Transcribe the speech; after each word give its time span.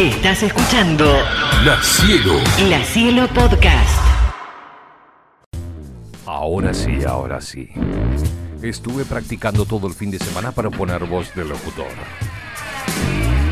Estás 0.00 0.42
escuchando 0.42 1.04
La 1.62 1.78
Cielo. 1.82 2.32
La 2.70 2.82
Cielo 2.82 3.28
Podcast. 3.28 4.00
Ahora 6.24 6.72
sí, 6.72 7.04
ahora 7.06 7.38
sí. 7.42 7.68
Estuve 8.62 9.04
practicando 9.04 9.66
todo 9.66 9.86
el 9.88 9.92
fin 9.92 10.10
de 10.10 10.18
semana 10.18 10.52
para 10.52 10.70
poner 10.70 11.04
voz 11.04 11.34
de 11.34 11.44
locutor. 11.44 11.92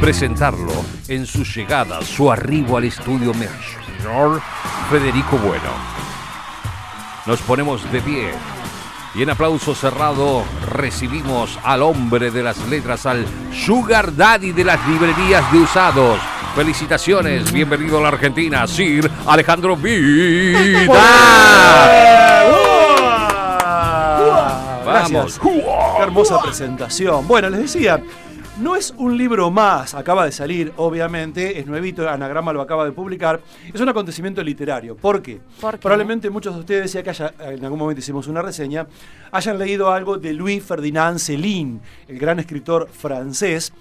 Presentarlo 0.00 0.72
en 1.08 1.26
su 1.26 1.44
llegada, 1.44 2.00
su 2.00 2.32
arribo 2.32 2.78
al 2.78 2.84
estudio, 2.84 3.34
señor 3.34 4.40
Federico 4.90 5.36
Bueno. 5.36 5.70
Nos 7.26 7.42
ponemos 7.42 7.92
de 7.92 8.00
pie 8.00 8.30
y 9.14 9.22
en 9.22 9.28
aplauso 9.28 9.74
cerrado 9.74 10.44
recibimos 10.70 11.58
al 11.62 11.82
hombre 11.82 12.30
de 12.30 12.42
las 12.42 12.58
letras, 12.68 13.04
al 13.04 13.26
Sugar 13.52 14.16
Daddy 14.16 14.52
de 14.52 14.64
las 14.64 14.88
librerías 14.88 15.52
de 15.52 15.58
usados. 15.58 16.18
Felicitaciones, 16.62 17.52
bienvenido 17.52 17.98
a 17.98 18.00
la 18.02 18.08
Argentina, 18.08 18.66
Sir 18.66 19.08
Alejandro 19.28 19.76
Vida. 19.76 20.88
Gracias. 24.84 25.38
Vamos. 25.38 25.38
Qué 25.38 26.02
hermosa 26.02 26.42
presentación. 26.42 27.28
Bueno, 27.28 27.48
les 27.48 27.60
decía, 27.60 28.02
no 28.60 28.74
es 28.74 28.92
un 28.96 29.16
libro 29.16 29.52
más, 29.52 29.94
acaba 29.94 30.24
de 30.24 30.32
salir, 30.32 30.72
obviamente, 30.78 31.60
es 31.60 31.66
nuevito, 31.68 32.10
Anagrama 32.10 32.52
lo 32.52 32.60
acaba 32.60 32.84
de 32.84 32.90
publicar, 32.90 33.40
es 33.72 33.80
un 33.80 33.88
acontecimiento 33.88 34.42
literario. 34.42 34.96
¿Por 34.96 35.22
qué? 35.22 35.40
¿Por 35.60 35.74
qué? 35.74 35.78
Probablemente 35.78 36.28
muchos 36.28 36.54
de 36.54 36.60
ustedes, 36.60 36.92
ya 36.92 37.04
que 37.04 37.10
haya- 37.10 37.34
en 37.38 37.62
algún 37.64 37.78
momento 37.78 38.00
hicimos 38.00 38.26
una 38.26 38.42
reseña, 38.42 38.84
hayan 39.30 39.60
leído 39.60 39.92
algo 39.92 40.18
de 40.18 40.32
Louis 40.32 40.60
Ferdinand 40.64 41.20
Céline, 41.20 41.80
el 42.08 42.18
gran 42.18 42.40
escritor 42.40 42.88
francés, 42.90 43.72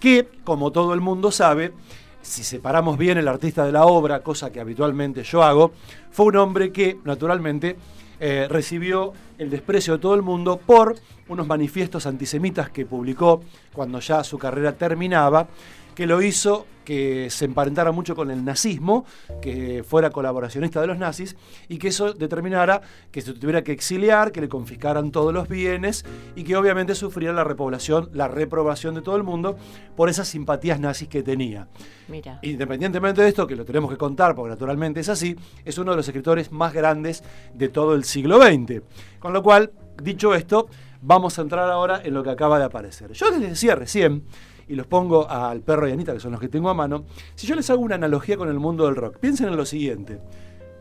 que, 0.00 0.26
como 0.44 0.72
todo 0.72 0.94
el 0.94 1.02
mundo 1.02 1.30
sabe, 1.30 1.74
si 2.22 2.44
separamos 2.44 2.96
bien 2.96 3.18
el 3.18 3.28
artista 3.28 3.66
de 3.66 3.72
la 3.72 3.84
obra, 3.84 4.20
cosa 4.20 4.50
que 4.50 4.60
habitualmente 4.60 5.22
yo 5.24 5.42
hago, 5.42 5.72
fue 6.10 6.26
un 6.26 6.36
hombre 6.36 6.72
que, 6.72 6.98
naturalmente, 7.04 7.76
eh, 8.20 8.46
recibió 8.48 9.12
el 9.38 9.50
desprecio 9.50 9.94
de 9.94 9.98
todo 9.98 10.14
el 10.14 10.22
mundo 10.22 10.56
por 10.56 10.94
unos 11.28 11.46
manifiestos 11.46 12.06
antisemitas 12.06 12.70
que 12.70 12.86
publicó 12.86 13.42
cuando 13.72 13.98
ya 13.98 14.22
su 14.22 14.38
carrera 14.38 14.72
terminaba, 14.72 15.48
que 15.94 16.06
lo 16.06 16.22
hizo 16.22 16.66
que 16.84 17.30
se 17.30 17.44
emparentara 17.44 17.92
mucho 17.92 18.14
con 18.14 18.30
el 18.30 18.44
nazismo, 18.44 19.04
que 19.40 19.84
fuera 19.84 20.10
colaboracionista 20.10 20.80
de 20.80 20.86
los 20.86 20.98
nazis 20.98 21.36
y 21.68 21.78
que 21.78 21.88
eso 21.88 22.12
determinara 22.12 22.82
que 23.10 23.20
se 23.20 23.32
tuviera 23.34 23.62
que 23.62 23.72
exiliar, 23.72 24.32
que 24.32 24.40
le 24.40 24.48
confiscaran 24.48 25.10
todos 25.10 25.32
los 25.32 25.48
bienes 25.48 26.04
y 26.34 26.44
que 26.44 26.56
obviamente 26.56 26.94
sufriera 26.94 27.32
la 27.32 27.44
repoblación, 27.44 28.10
la 28.12 28.28
reprobación 28.28 28.94
de 28.94 29.02
todo 29.02 29.16
el 29.16 29.22
mundo 29.22 29.56
por 29.96 30.08
esas 30.08 30.28
simpatías 30.28 30.80
nazis 30.80 31.08
que 31.08 31.22
tenía. 31.22 31.68
Mira. 32.08 32.38
Independientemente 32.42 33.22
de 33.22 33.28
esto, 33.28 33.46
que 33.46 33.56
lo 33.56 33.64
tenemos 33.64 33.90
que 33.90 33.96
contar 33.96 34.34
porque 34.34 34.50
naturalmente 34.50 35.00
es 35.00 35.08
así, 35.08 35.36
es 35.64 35.78
uno 35.78 35.92
de 35.92 35.98
los 35.98 36.08
escritores 36.08 36.50
más 36.50 36.72
grandes 36.72 37.22
de 37.54 37.68
todo 37.68 37.94
el 37.94 38.04
siglo 38.04 38.42
XX. 38.42 38.82
Con 39.18 39.32
lo 39.32 39.42
cual, 39.42 39.72
dicho 40.02 40.34
esto, 40.34 40.68
vamos 41.00 41.38
a 41.38 41.42
entrar 41.42 41.70
ahora 41.70 42.00
en 42.02 42.14
lo 42.14 42.22
que 42.22 42.30
acaba 42.30 42.58
de 42.58 42.64
aparecer. 42.64 43.12
Yo 43.12 43.30
les 43.30 43.40
decía 43.40 43.74
recién, 43.74 44.24
y 44.68 44.74
los 44.74 44.86
pongo 44.86 45.28
al 45.28 45.60
perro 45.60 45.86
y 45.88 45.90
a 45.90 45.94
Anita, 45.94 46.12
que 46.12 46.20
son 46.20 46.32
los 46.32 46.40
que 46.40 46.48
tengo 46.48 46.68
a 46.70 46.74
mano, 46.74 47.04
si 47.34 47.46
yo 47.46 47.54
les 47.54 47.68
hago 47.70 47.80
una 47.82 47.94
analogía 47.96 48.36
con 48.36 48.48
el 48.48 48.58
mundo 48.58 48.86
del 48.86 48.96
rock, 48.96 49.18
piensen 49.18 49.48
en 49.48 49.56
lo 49.56 49.64
siguiente, 49.66 50.20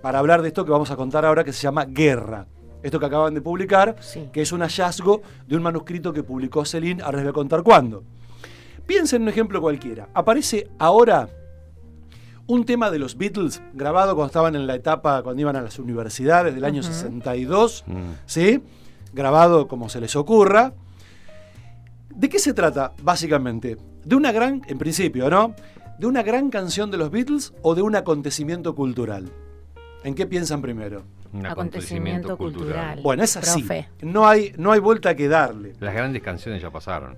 para 0.01 0.19
hablar 0.19 0.41
de 0.41 0.47
esto 0.49 0.65
que 0.65 0.71
vamos 0.71 0.91
a 0.91 0.95
contar 0.95 1.25
ahora 1.25 1.43
que 1.43 1.53
se 1.53 1.61
llama 1.61 1.85
Guerra. 1.85 2.47
Esto 2.83 2.99
que 2.99 3.05
acaban 3.05 3.33
de 3.35 3.41
publicar, 3.41 3.95
Sí. 3.99 4.27
que 4.33 4.41
es 4.41 4.51
un 4.51 4.61
hallazgo 4.61 5.21
de 5.47 5.55
un 5.55 5.61
manuscrito 5.61 6.11
que 6.13 6.23
publicó 6.23 6.65
Celine, 6.65 7.03
ahora 7.03 7.17
les 7.17 7.25
voy 7.25 7.29
a 7.29 7.33
contar 7.33 7.61
cuándo. 7.61 8.03
Piensen 8.87 9.17
en 9.17 9.23
un 9.23 9.29
ejemplo 9.29 9.61
cualquiera. 9.61 10.09
Aparece 10.15 10.67
ahora 10.79 11.29
un 12.47 12.65
tema 12.65 12.89
de 12.89 12.97
los 12.99 13.17
Beatles 13.17 13.61
grabado 13.73 14.15
cuando 14.15 14.27
estaban 14.27 14.55
en 14.55 14.65
la 14.67 14.75
etapa, 14.75 15.21
cuando 15.21 15.39
iban 15.41 15.55
a 15.55 15.61
las 15.61 15.77
universidades 15.79 16.53
del 16.55 16.65
año 16.65 16.81
62, 16.83 17.83
Mm. 17.85 17.93
¿sí? 18.25 18.61
Grabado 19.13 19.67
como 19.67 19.87
se 19.89 20.01
les 20.01 20.15
ocurra. 20.15 20.73
¿De 22.21 22.29
qué 22.29 22.37
se 22.37 22.53
trata, 22.53 22.93
básicamente? 23.01 23.77
De 24.05 24.15
una 24.15 24.31
gran, 24.31 24.61
en 24.67 24.77
principio, 24.77 25.27
¿no? 25.27 25.55
¿De 25.97 26.05
una 26.05 26.21
gran 26.21 26.51
canción 26.51 26.91
de 26.91 26.97
los 26.97 27.09
Beatles 27.09 27.51
o 27.63 27.73
de 27.73 27.81
un 27.81 27.95
acontecimiento 27.95 28.75
cultural? 28.75 29.31
¿En 30.03 30.13
qué 30.13 30.27
piensan 30.27 30.61
primero? 30.61 31.01
Un 31.33 31.47
Acontecimiento 31.47 32.37
cultural. 32.37 32.99
Bueno, 33.01 33.23
es 33.23 33.35
así. 33.37 33.63
Profe. 33.63 33.89
No 34.03 34.27
hay, 34.27 34.53
no 34.55 34.71
hay 34.71 34.79
vuelta 34.79 35.15
que 35.15 35.27
darle. 35.27 35.73
Las 35.79 35.95
grandes 35.95 36.21
canciones 36.21 36.61
ya 36.61 36.69
pasaron. 36.69 37.17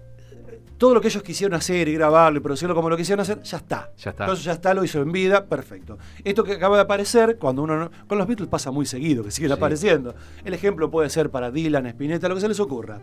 todo 0.77 0.93
lo 0.95 1.01
que 1.01 1.07
ellos 1.07 1.23
quisieron 1.23 1.55
hacer 1.55 1.87
y 1.89 1.93
grabarlo 1.93 2.39
y 2.39 2.41
producirlo 2.41 2.73
como 2.75 2.89
lo 2.89 2.95
quisieron 2.97 3.21
hacer, 3.21 3.41
ya 3.43 3.57
está. 3.57 3.91
Ya 3.97 4.09
está. 4.11 4.23
Entonces 4.23 4.43
ya 4.45 4.51
está, 4.53 4.73
lo 4.73 4.83
hizo 4.85 5.01
en 5.01 5.11
vida, 5.13 5.45
perfecto. 5.45 5.97
Esto 6.25 6.43
que 6.43 6.53
acaba 6.53 6.75
de 6.77 6.81
aparecer, 6.83 7.37
cuando 7.37 7.61
uno 7.63 7.77
no- 7.77 7.91
con 8.07 8.17
los 8.17 8.27
Beatles 8.27 8.49
pasa 8.49 8.69
muy 8.71 8.85
seguido, 8.85 9.23
que 9.23 9.31
siguen 9.31 9.51
Sí. 9.51 9.57
apareciendo. 9.57 10.13
El 10.45 10.53
ejemplo 10.53 10.89
puede 10.91 11.09
ser 11.09 11.29
para 11.29 11.51
Dylan, 11.51 11.85
Spinetta, 11.87 12.27
lo 12.27 12.35
que 12.35 12.41
se 12.41 12.47
les 12.49 12.59
ocurra. 12.59 12.99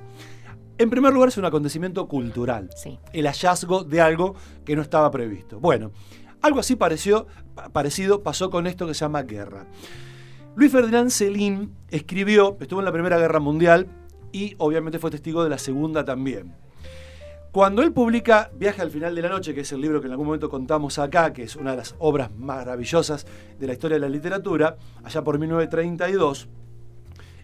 En 0.80 0.88
primer 0.88 1.12
lugar, 1.12 1.28
es 1.28 1.36
un 1.36 1.44
acontecimiento 1.44 2.08
cultural. 2.08 2.70
Sí. 2.74 2.98
El 3.12 3.26
hallazgo 3.26 3.84
de 3.84 4.00
algo 4.00 4.34
que 4.64 4.74
no 4.74 4.80
estaba 4.82 5.10
previsto. 5.10 5.60
Bueno, 5.60 5.92
algo 6.40 6.58
así 6.60 6.74
pareció, 6.74 7.26
pa- 7.54 7.68
parecido 7.68 8.22
pasó 8.22 8.48
con 8.48 8.66
esto 8.66 8.86
que 8.86 8.94
se 8.94 9.00
llama 9.00 9.22
guerra. 9.24 9.66
Luis 10.56 10.72
Ferdinand 10.72 11.10
Céline 11.10 11.70
escribió, 11.90 12.56
estuvo 12.60 12.80
en 12.80 12.86
la 12.86 12.92
Primera 12.92 13.18
Guerra 13.18 13.40
Mundial 13.40 13.88
y 14.32 14.54
obviamente 14.56 14.98
fue 14.98 15.10
testigo 15.10 15.44
de 15.44 15.50
la 15.50 15.58
Segunda 15.58 16.02
también. 16.04 16.54
Cuando 17.52 17.82
él 17.82 17.92
publica 17.92 18.50
Viaje 18.56 18.80
al 18.80 18.90
final 18.90 19.14
de 19.14 19.20
la 19.22 19.28
noche, 19.28 19.52
que 19.54 19.60
es 19.60 19.72
el 19.72 19.82
libro 19.82 20.00
que 20.00 20.06
en 20.06 20.12
algún 20.12 20.26
momento 20.28 20.48
contamos 20.48 20.98
acá, 20.98 21.32
que 21.34 21.42
es 21.42 21.56
una 21.56 21.72
de 21.72 21.76
las 21.76 21.94
obras 21.98 22.30
maravillosas 22.34 23.26
de 23.58 23.66
la 23.66 23.74
historia 23.74 23.96
de 23.96 24.00
la 24.00 24.08
literatura, 24.08 24.76
allá 25.04 25.22
por 25.22 25.38
1932, 25.38 26.48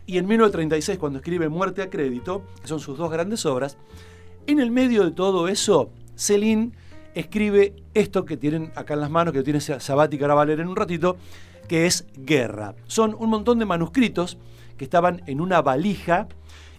y 0.07 0.19
en 0.19 0.27
1936 0.27 0.99
cuando 0.99 1.19
escribe 1.19 1.49
Muerte 1.49 1.83
a 1.83 1.91
Crédito, 1.91 2.45
que 2.61 2.69
son 2.69 2.81
sus 2.81 2.97
dos 2.97 3.11
grandes 3.11 3.45
obras, 3.45 3.77
en 4.47 4.61
el 4.61 4.71
medio 4.71 5.05
de 5.05 5.11
todo 5.11 5.49
eso, 5.49 5.91
Céline 6.15 6.73
escribe 7.15 7.75
esto 7.95 8.25
que 8.25 8.37
tienen 8.37 8.73
acá 8.77 8.95
en 8.95 9.01
las 9.01 9.11
manos, 9.11 9.35
que 9.35 9.43
tiene 9.43 9.61
Sabati 9.61 10.19
que 10.19 10.27
leer 10.27 10.61
en 10.61 10.69
un 10.69 10.77
ratito, 10.77 11.17
que 11.67 11.87
es 11.87 12.07
Guerra. 12.17 12.75
Son 12.87 13.17
un 13.19 13.31
montón 13.31 13.59
de 13.59 13.65
manuscritos 13.65 14.39
que 14.77 14.85
estaban 14.85 15.23
en 15.27 15.41
una 15.41 15.63
valija 15.63 16.29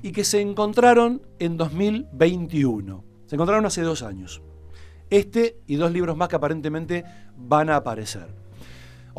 y 0.02 0.12
que 0.12 0.24
se 0.24 0.40
encontraron 0.40 1.22
en 1.40 1.58
2021. 1.58 3.04
Se 3.26 3.36
encontraron 3.36 3.66
hace 3.66 3.82
dos 3.82 4.04
años. 4.04 4.42
Este 5.10 5.58
y 5.68 5.76
dos 5.76 5.92
libros 5.92 6.16
más 6.16 6.30
que 6.30 6.36
aparentemente 6.36 7.04
van 7.36 7.70
a 7.70 7.78
aparecer. 7.78 8.47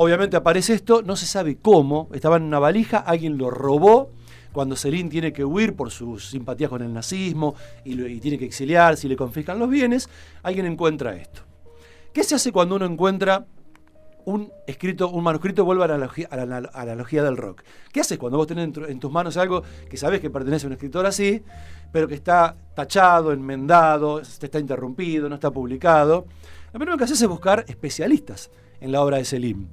Obviamente 0.00 0.36
aparece 0.36 0.74
esto, 0.74 1.02
no 1.02 1.16
se 1.16 1.26
sabe 1.26 1.58
cómo, 1.58 2.08
estaba 2.12 2.36
en 2.36 2.44
una 2.44 2.60
valija, 2.60 2.98
alguien 2.98 3.36
lo 3.36 3.50
robó, 3.50 4.12
cuando 4.52 4.76
Celine 4.76 5.10
tiene 5.10 5.32
que 5.32 5.44
huir 5.44 5.74
por 5.74 5.90
sus 5.90 6.30
simpatías 6.30 6.70
con 6.70 6.82
el 6.82 6.92
nazismo 6.94 7.56
y, 7.84 8.20
tiene 8.20 8.38
que 8.38 8.44
exiliarse 8.44 9.08
y 9.08 9.10
le 9.10 9.16
confiscan 9.16 9.58
los 9.58 9.68
bienes, 9.68 10.08
alguien 10.44 10.66
encuentra 10.66 11.16
esto. 11.16 11.40
¿Qué 12.12 12.22
se 12.22 12.36
hace 12.36 12.52
cuando 12.52 12.76
uno 12.76 12.86
encuentra 12.86 13.44
un 14.24 14.52
escrito, 14.68 15.08
un 15.08 15.24
manuscrito, 15.24 15.64
vuelve 15.64 15.82
a 15.82 15.88
la, 15.88 15.94
analogía, 16.74 17.24
del 17.24 17.36
rock? 17.36 17.64
¿Qué 17.92 17.98
haces 17.98 18.18
cuando 18.18 18.38
vos 18.38 18.46
tenés 18.46 18.66
en, 18.76 18.84
en 18.88 19.00
tus 19.00 19.10
manos 19.10 19.36
algo 19.36 19.64
que 19.90 19.96
sabés 19.96 20.20
que 20.20 20.30
pertenece 20.30 20.66
a 20.66 20.68
un 20.68 20.74
escritor 20.74 21.06
así, 21.06 21.42
pero 21.90 22.06
que 22.06 22.14
está 22.14 22.54
tachado, 22.72 23.32
enmendado, 23.32 24.20
está 24.20 24.60
interrumpido, 24.60 25.28
no 25.28 25.34
está 25.34 25.50
publicado? 25.50 26.24
Lo 26.72 26.78
primero 26.78 26.96
que 26.96 27.02
haces 27.02 27.20
es 27.20 27.26
buscar 27.26 27.64
especialistas 27.66 28.52
en 28.80 28.92
la 28.92 29.02
obra 29.02 29.16
de 29.16 29.24
Selim, 29.24 29.66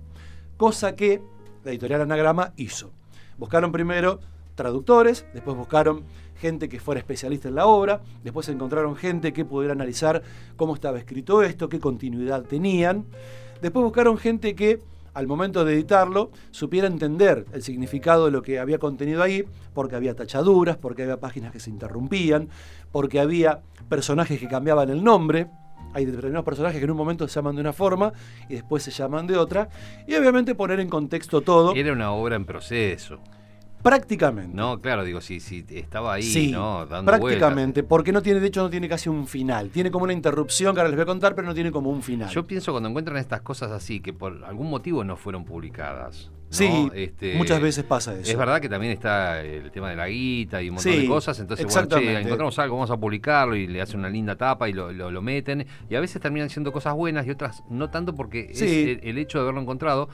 cosa 0.58 0.96
que 0.96 1.22
la 1.64 1.72
editorial 1.72 2.02
Anagrama 2.02 2.54
hizo. 2.58 2.92
Buscaron 3.38 3.72
primero 3.72 4.20
traductores, 4.56 5.26
después 5.34 5.58
buscaron 5.58 6.04
gente 6.36 6.70
que 6.70 6.80
fuera 6.80 7.00
especialista 7.00 7.48
en 7.48 7.56
la 7.56 7.66
obra, 7.66 8.02
después 8.24 8.48
encontraron 8.50 8.96
gente 8.96 9.34
que 9.34 9.46
pudiera 9.46 9.74
analizar 9.74 10.22
cómo 10.56 10.76
estaba 10.76 10.98
escrito 10.98 11.44
esto, 11.44 11.70
qué 11.70 11.80
continuidad 11.80 12.44
tenían, 12.44 13.06
después 13.62 13.84
buscaron 13.84 14.18
gente 14.18 14.56
que 14.56 14.80
al 15.14 15.28
momento 15.28 15.64
de 15.64 15.74
editarlo 15.74 16.30
supiera 16.52 16.88
entender 16.88 17.46
el 17.54 17.64
significado 17.64 18.26
de 18.26 18.32
lo 18.32 18.42
que 18.42 18.60
había 18.60 18.80
contenido 18.80 19.24
ahí, 19.24 19.46
porque 19.74 19.96
había 19.96 20.14
tachaduras, 20.14 20.76
porque 20.76 21.04
había 21.04 21.20
páginas 21.20 21.54
que 21.54 21.62
se 21.62 21.70
interrumpían, 21.70 22.50
porque 22.92 23.22
había 23.22 23.62
personajes 23.88 24.40
que 24.40 24.50
cambiaban 24.50 24.90
el 24.90 25.04
nombre, 25.04 25.48
hay 25.96 26.06
determinados 26.06 26.44
personajes 26.46 26.78
que 26.80 26.84
en 26.84 26.92
un 26.92 26.98
momento 26.98 27.26
se 27.28 27.34
llaman 27.36 27.56
de 27.56 27.62
una 27.62 27.74
forma 27.74 28.12
y 28.50 28.56
después 28.56 28.84
se 28.84 28.92
llaman 28.92 29.26
de 29.26 29.38
otra, 29.38 29.70
y 30.06 30.14
obviamente 30.16 30.54
poner 30.54 30.80
en 30.82 30.90
contexto 30.90 31.40
todo 31.42 31.74
Era 31.74 31.94
una 31.94 32.12
obra 32.12 32.36
en 32.36 32.44
proceso. 32.46 33.18
prácticamente. 33.82 34.56
No, 34.56 34.82
claro, 34.82 35.04
digo, 35.04 35.22
si, 35.22 35.40
si 35.40 35.64
estaba 35.70 36.14
ahí, 36.16 36.24
Sí, 36.24 36.52
¿no? 36.52 36.86
Dando 36.86 37.12
prácticamente, 37.12 37.84
porque 37.84 38.12
no 38.12 38.22
tiene, 38.22 38.40
de 38.42 38.48
hecho 38.48 38.62
no 38.62 38.70
tiene 38.70 38.90
casi 38.90 39.10
un 39.10 39.26
final. 39.26 39.70
Tiene 39.70 39.90
como 39.90 40.04
una 40.04 40.14
interrupción 40.14 40.74
que 40.74 40.82
ahora 40.82 40.90
les 40.90 40.98
voy 40.98 41.04
a 41.04 41.06
contar, 41.06 41.34
pero 41.34 41.48
no 41.48 41.54
tiene 41.54 41.72
como 41.72 41.90
un 41.90 42.02
final. 42.02 42.30
Yo 42.30 42.46
pienso 42.46 42.72
cuando 42.72 42.90
encuentran 42.90 43.18
estas 43.18 43.42
cosas 43.42 43.72
así, 43.72 44.02
que 44.02 44.12
por 44.12 44.44
algún 44.44 44.70
motivo 44.70 45.04
no 45.04 45.16
fueron 45.16 45.46
publicadas. 45.46 46.30
Sí, 46.58 46.92
Este, 46.94 47.36
muchas 47.36 47.62
veces 47.62 47.84
pasa 47.84 48.14
eso. 48.14 48.32
Es 48.32 48.38
verdad 48.38 48.60
que 48.62 48.70
también 48.70 48.94
está 48.94 49.42
el 49.42 49.72
tema 49.72 49.90
de 49.90 49.96
la 49.96 50.08
guita 50.08 50.62
y 50.62 50.70
un 50.70 50.76
montón 50.76 50.94
Sí, 50.94 51.00
de 51.02 51.08
cosas, 51.08 51.40
entonces 51.40 51.66
bueno, 51.66 51.88
che, 52.00 52.22
encontramos 52.22 52.60
algo, 52.60 52.76
vamos 52.76 52.92
a 52.92 52.98
publicarlo 52.98 53.56
y 53.56 53.68
le 53.68 53.82
hacen 53.82 54.00
una 54.00 54.10
linda 54.10 54.36
tapa 54.36 54.70
y 54.70 54.74
lo, 54.74 54.92
lo- 54.92 55.12
lo 55.12 55.22
meten. 55.22 55.66
Y 55.90 55.96
a 55.96 56.00
veces 56.00 56.22
terminan 56.22 56.50
siendo 56.50 56.72
cosas 56.72 56.94
buenas 56.94 57.26
y 57.28 57.32
otras 57.32 57.64
no 57.70 57.90
tanto 57.90 58.16
porque 58.16 58.48
es 58.52 58.62
el, 58.62 59.00
el 59.04 59.18
hecho 59.18 59.38
de 59.40 59.44
haberlo 59.44 59.62
encontrado. 59.62 60.10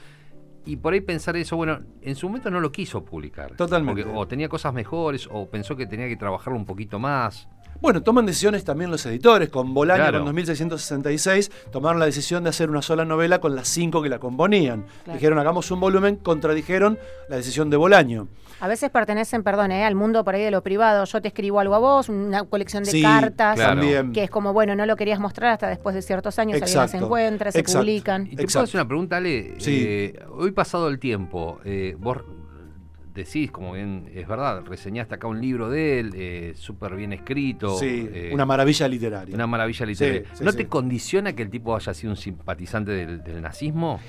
Y 0.64 0.76
por 0.78 0.94
ahí 0.94 1.02
pensar 1.02 1.36
eso, 1.38 1.56
bueno, 1.58 1.80
en 2.04 2.16
su 2.16 2.28
momento 2.28 2.52
no 2.52 2.60
lo 2.60 2.72
quiso 2.72 3.04
publicar. 3.04 3.56
Totalmente. 3.56 4.04
Porque 4.04 4.18
o 4.18 4.28
tenía 4.28 4.48
cosas 4.48 4.74
mejores 4.74 5.28
o 5.32 5.50
pensó 5.50 5.76
que 5.76 5.88
tenía 5.88 6.08
que 6.08 6.16
trabajarlo 6.18 6.58
un 6.60 6.66
poquito 6.66 7.00
más. 7.00 7.48
Bueno, 7.82 8.04
toman 8.04 8.26
decisiones 8.28 8.64
también 8.64 8.92
los 8.92 9.04
editores. 9.08 9.50
Con 9.50 9.74
Bolaño, 9.74 10.04
Claro. 10.04 10.20
con 10.20 10.26
2666, 10.28 11.52
tomaron 11.72 12.00
la 12.00 12.06
decisión 12.06 12.44
de 12.44 12.52
hacer 12.52 12.70
una 12.70 12.82
sola 12.84 13.06
novela 13.06 13.40
con 13.42 13.56
las 13.56 13.68
cinco 13.68 14.02
que 14.04 14.10
la 14.10 14.20
componían. 14.20 14.86
Claro. 15.04 15.18
Dijeron, 15.18 15.40
hagamos 15.40 15.72
un 15.72 15.80
volumen, 15.80 16.18
contradijeron 16.18 17.00
la 17.28 17.38
decisión 17.38 17.70
de 17.70 17.78
Bolaño. 17.78 18.28
A 18.60 18.68
veces 18.68 18.92
pertenecen, 18.92 19.42
perdón, 19.42 19.72
eh, 19.72 19.84
al 19.84 19.96
mundo 19.96 20.24
por 20.24 20.36
ahí 20.36 20.44
de 20.44 20.52
lo 20.52 20.62
privado. 20.62 21.04
Yo 21.06 21.20
te 21.20 21.30
escribo 21.30 21.60
algo 21.60 21.74
a 21.74 21.80
vos, 21.80 22.10
una 22.10 22.44
colección 22.44 22.84
de 22.84 22.92
Sí, 22.92 23.02
cartas, 23.02 23.56
claro. 23.56 23.82
También. 23.82 24.14
que 24.14 24.24
es 24.26 24.30
como, 24.30 24.54
bueno, 24.54 24.76
no 24.76 24.86
lo 24.86 24.96
querías 24.96 25.20
mostrar 25.20 25.52
hasta 25.54 25.68
después 25.68 25.96
de 25.96 26.04
ciertos 26.04 26.38
años, 26.38 26.62
alguien 26.62 26.76
las 26.78 26.86
Exacto, 26.86 27.06
encuentra, 27.08 27.52
se 27.52 27.60
exacto. 27.60 27.80
publican. 27.80 28.28
Y 28.28 28.36
te 28.36 28.44
Exacto. 28.44 28.52
puedo 28.54 28.64
hacer 28.66 28.82
una 28.82 28.88
pregunta, 28.88 29.18
Ale. 29.18 29.56
Sí. 29.58 29.84
Eh, 29.84 30.20
hoy 30.38 30.52
pasado 30.52 30.88
el 30.90 31.00
tiempo, 31.00 31.60
eh, 31.66 31.96
vos 31.98 32.18
decís, 33.14 33.52
como 33.52 33.74
bien 33.74 34.10
es 34.14 34.28
verdad, 34.28 34.64
reseñaste 34.66 35.16
acá 35.16 35.28
un 35.28 35.42
libro 35.42 35.70
de 35.70 36.00
él, 36.00 36.12
eh, 36.16 36.54
súper 36.56 36.96
bien 36.96 37.14
escrito. 37.14 37.78
Sí, 37.78 38.10
eh, 38.12 38.32
una 38.34 38.46
maravilla 38.46 38.88
literaria. 38.88 39.36
una 39.36 39.48
maravilla 39.48 39.86
literaria. 39.86 40.24
Sí, 40.24 40.38
sí, 40.38 40.44
¿No 40.44 40.54
te 40.54 40.68
condiciona 40.68 41.34
que 41.34 41.44
el 41.44 41.50
tipo 41.50 41.76
haya 41.76 41.94
sido 41.94 42.12
un 42.12 42.18
simpatizante 42.18 42.92
del, 42.92 43.24
del 43.24 43.42
nazismo? 43.42 44.00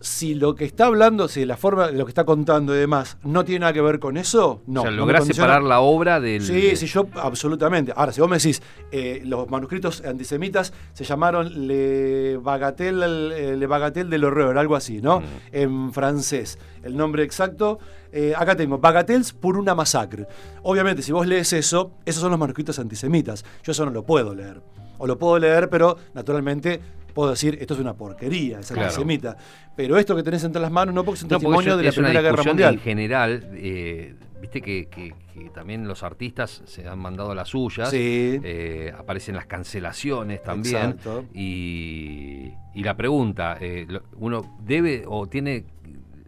Si 0.00 0.34
lo 0.34 0.56
que 0.56 0.64
está 0.64 0.86
hablando, 0.86 1.28
si 1.28 1.44
la 1.44 1.56
forma 1.56 1.86
de 1.86 1.92
lo 1.92 2.04
que 2.04 2.10
está 2.10 2.24
contando 2.24 2.74
y 2.74 2.78
demás 2.78 3.18
no 3.22 3.44
tiene 3.44 3.60
nada 3.60 3.72
que 3.72 3.80
ver 3.80 4.00
con 4.00 4.16
eso, 4.16 4.60
no. 4.66 4.80
o 4.80 4.82
sea, 4.82 4.90
lográs 4.90 5.24
separar 5.24 5.62
la 5.62 5.78
obra 5.78 6.18
del. 6.18 6.42
Sí, 6.42 6.74
sí, 6.74 6.86
yo 6.86 7.06
absolutamente. 7.14 7.92
Ahora, 7.94 8.10
si 8.10 8.20
vos 8.20 8.28
me 8.28 8.38
decís, 8.38 8.60
eh, 8.90 9.22
los 9.24 9.48
manuscritos 9.48 10.02
antisemitas 10.04 10.72
se 10.92 11.04
llamaron 11.04 11.68
Le 11.68 12.36
Bagatelle, 12.36 13.56
Le 13.56 13.66
Bagatelle 13.68 14.10
del 14.10 14.24
Horror, 14.24 14.58
algo 14.58 14.74
así, 14.74 15.00
¿no? 15.00 15.20
Mm. 15.20 15.24
En 15.52 15.92
francés. 15.92 16.58
El 16.82 16.96
nombre 16.96 17.22
exacto, 17.22 17.78
eh, 18.12 18.34
acá 18.36 18.54
tengo, 18.54 18.78
Bagatelles 18.78 19.32
por 19.32 19.56
una 19.56 19.74
masacre. 19.74 20.26
Obviamente, 20.62 21.02
si 21.02 21.12
vos 21.12 21.26
lees 21.26 21.52
eso, 21.52 21.92
esos 22.04 22.20
son 22.20 22.30
los 22.30 22.38
manuscritos 22.38 22.78
antisemitas. 22.78 23.44
Yo 23.64 23.72
eso 23.72 23.84
no 23.84 23.90
lo 23.90 24.04
puedo 24.04 24.34
leer. 24.34 24.60
O 24.98 25.06
lo 25.06 25.18
puedo 25.18 25.38
leer, 25.38 25.68
pero 25.70 25.96
naturalmente 26.14 26.80
puedo 27.14 27.30
decir, 27.30 27.58
esto 27.60 27.74
es 27.74 27.80
una 27.80 27.94
porquería, 27.94 28.60
es 28.60 28.68
Claro. 28.68 28.82
antisemita. 28.84 29.36
Pero 29.76 29.98
esto 29.98 30.14
que 30.14 30.22
tenés 30.22 30.44
entre 30.44 30.62
las 30.62 30.70
manos 30.70 30.94
no 30.94 31.04
porque 31.04 31.16
es 31.18 31.22
un 31.24 31.28
No, 31.30 31.36
testimonio 31.38 31.72
es- 31.72 31.78
de 31.78 31.84
la 31.84 31.92
Primera 31.92 32.20
Guerra 32.22 32.42
Mundial. 32.44 32.74
En 32.74 32.80
general, 32.80 33.50
eh, 33.54 34.14
viste 34.40 34.60
que, 34.62 34.86
que- 34.88 35.14
que 35.32 35.48
también 35.50 35.88
los 35.88 36.02
artistas 36.02 36.62
se 36.66 36.86
han 36.86 36.98
mandado 36.98 37.34
las 37.34 37.48
suyas. 37.48 37.88
Sí. 37.90 38.38
eh, 38.44 38.92
aparecen 38.96 39.34
las 39.34 39.46
cancelaciones 39.46 40.42
también. 40.42 40.76
Exacto. 40.76 41.24
Y, 41.34 42.52
y 42.74 42.82
la 42.82 42.96
pregunta, 42.96 43.56
eh, 43.60 43.86
¿uno 44.18 44.58
debe 44.64 45.04
o 45.06 45.26
tiene 45.26 45.64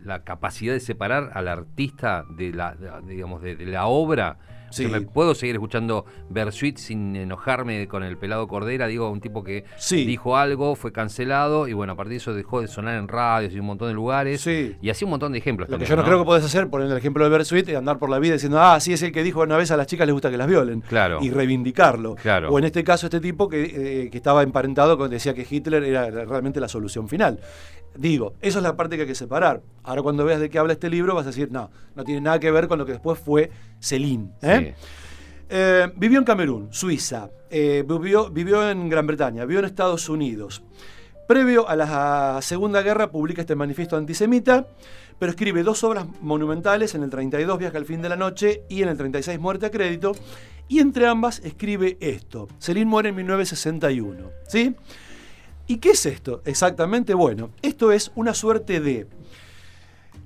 la 0.05 0.23
capacidad 0.25 0.73
de 0.73 0.81
separar 0.81 1.31
al 1.35 1.49
artista 1.49 2.25
de 2.31 2.53
la, 2.53 2.75
de- 2.75 2.91
digamos, 3.15 3.43
de, 3.43 3.57
de 3.57 3.67
la 3.67 3.87
obra? 3.87 4.39
Sí. 4.71 4.89
¿me 4.89 5.03
¿Puedo 5.03 5.37
seguir 5.37 5.55
escuchando 5.55 6.05
Bersuit 6.31 6.79
sin 6.79 7.15
enojarme 7.15 7.87
con 7.87 8.03
el 8.03 8.19
pelado 8.19 8.49
Cordera? 8.49 8.89
Digo, 8.89 9.09
un 9.09 9.21
tipo 9.21 9.45
que 9.45 9.63
Sí. 9.77 10.05
dijo 10.05 10.37
algo, 10.37 10.75
fue 10.75 10.91
cancelado 10.91 11.69
y 11.69 11.75
bueno, 11.75 11.93
a 11.93 11.97
partir 11.97 12.11
de 12.13 12.17
eso 12.17 12.35
dejó 12.35 12.61
de 12.61 12.67
sonar 12.67 12.97
en 12.99 13.07
radios 13.07 13.53
y 13.55 13.61
un 13.61 13.67
montón 13.67 13.87
de 13.87 13.95
lugares. 13.95 14.41
Sí. 14.41 14.75
Y 14.83 14.91
así 14.91 15.05
un 15.05 15.13
montón 15.13 15.31
de 15.31 15.39
ejemplos. 15.39 15.69
Lo 15.69 15.79
que 15.79 15.85
yo 15.85 15.95
no, 15.95 16.03
creo 16.03 16.19
que 16.19 16.25
podés 16.25 16.45
hacer, 16.45 16.69
poner 16.71 16.91
el 16.91 16.97
ejemplo 16.97 17.23
de 17.23 17.31
Bersuit, 17.31 17.69
y 17.69 17.77
andar 17.77 18.01
por 18.01 18.11
la 18.11 18.19
vida 18.19 18.33
diciendo, 18.33 18.61
ah, 18.61 18.81
sí 18.81 18.93
es 18.93 19.01
el 19.05 19.13
que 19.13 19.23
dijo 19.23 19.43
una 19.43 19.57
vez 19.57 19.71
a 19.71 19.77
las 19.77 19.87
chicas 19.87 20.09
les 20.09 20.13
gusta 20.13 20.29
que 20.29 20.39
las 20.39 20.49
violen. 20.49 20.81
Claro. 20.81 21.21
Y 21.23 21.31
reivindicarlo. 21.31 22.17
Claro. 22.17 22.51
O 22.51 22.59
en 22.59 22.65
este 22.65 22.83
caso, 22.83 23.07
este 23.07 23.21
tipo 23.21 23.49
que, 23.49 23.63
eh, 24.07 24.11
que 24.11 24.17
estaba 24.17 24.43
emparentado 24.43 24.99
con 24.99 25.09
decía 25.09 25.35
que 25.35 25.47
Hitler 25.49 25.85
era 25.85 26.11
realmente 26.11 26.59
la 26.59 26.67
solución 26.67 27.09
final. 27.09 27.39
Digo, 27.97 28.35
eso 28.41 28.59
es 28.59 28.63
la 28.65 28.77
parte 28.77 28.97
que 28.97 29.03
hay 29.03 29.09
que 29.09 29.15
separar. 29.15 29.63
Ahora 29.83 30.03
cuando 30.03 30.25
veas 30.25 30.41
de 30.41 30.51
qué 30.51 30.59
habla 30.59 30.73
este 30.73 30.91
libro 30.91 31.15
vas 31.15 31.27
a 31.27 31.31
decir, 31.31 31.51
no, 31.51 31.71
no 31.95 32.05
tiene 32.05 32.21
nada 32.21 32.41
que 32.41 32.51
ver 32.51 32.69
con 32.69 32.79
lo 32.79 32.87
que 32.87 32.93
después 32.93 33.19
fue 33.19 33.51
Celine. 33.81 34.31
¿eh? 34.43 34.75
Sí. 34.77 34.87
Eh, 35.49 35.93
vivió 35.97 36.19
en 36.19 36.25
Camerún, 36.25 36.69
Suiza, 36.73 37.31
eh, 37.51 37.85
vivió, 37.87 38.31
vivió 38.31 38.69
en 38.69 38.89
Gran 38.89 39.07
Bretaña, 39.07 39.45
vivió 39.45 39.61
en 39.61 39.67
Estados 39.67 40.09
Unidos. 40.09 40.63
Previo 41.29 41.69
a 41.69 41.77
la 41.77 42.39
Segunda 42.43 42.83
Guerra 42.83 43.11
publica 43.11 43.43
este 43.43 43.55
manifiesto 43.55 43.97
antisemita, 43.97 44.67
pero 45.19 45.31
escribe 45.31 45.63
dos 45.63 45.85
obras 45.85 46.07
monumentales, 46.21 46.95
en 46.95 47.03
el 47.03 47.11
32 47.11 47.59
Viaje 47.59 47.77
al 47.77 47.85
fin 47.85 48.03
de 48.03 48.09
la 48.09 48.17
noche 48.17 48.65
y 48.69 48.83
en 48.83 48.89
el 48.89 48.97
36 48.97 49.39
Muerte 49.39 49.67
a 49.67 49.71
crédito, 49.71 50.13
y 50.69 50.81
entre 50.81 51.07
ambas 51.07 51.41
escribe 51.45 51.97
esto. 52.01 52.49
Celine 52.59 52.87
muere 52.87 53.11
en 53.11 53.15
1961, 53.17 54.31
¿sí? 54.49 54.75
¿Y 55.67 55.79
qué 55.79 55.91
es 55.91 56.05
esto? 56.05 56.43
Exactamente, 56.45 57.15
bueno, 57.15 57.51
esto 57.63 57.91
es 57.91 58.13
una 58.15 58.35
suerte 58.35 58.81
de 58.81 59.07